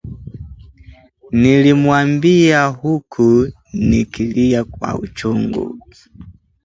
[1.31, 5.79] Nilimwambia huku nikilia kwa uchungu